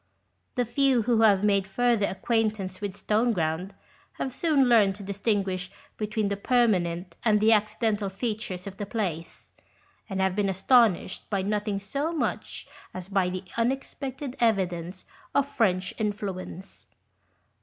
The 0.55 0.65
few 0.65 1.03
who 1.03 1.21
have 1.21 1.43
made 1.43 1.67
further 1.67 2.07
acquaintance 2.07 2.81
with 2.81 2.95
Stoneground 2.95 3.69
have 4.13 4.33
soon 4.33 4.67
learned 4.67 4.95
to 4.95 5.03
distinguish 5.03 5.69
between 5.95 6.29
the 6.29 6.37
permanent 6.37 7.15
and 7.23 7.39
the 7.39 7.51
accidental 7.53 8.09
features 8.09 8.65
of 8.65 8.77
the 8.77 8.87
place, 8.87 9.51
and 10.09 10.19
have 10.19 10.35
been 10.35 10.49
astonished 10.49 11.29
by 11.29 11.43
nothing 11.43 11.77
so 11.77 12.11
much 12.11 12.67
as 12.95 13.09
by 13.09 13.25
86 13.27 13.37
OHOST 13.37 13.45
TALES. 13.45 13.55
the 13.57 13.61
unexpected 13.61 14.35
evidence 14.39 15.05
of 15.35 15.47
French 15.47 15.93
influence. 15.99 16.87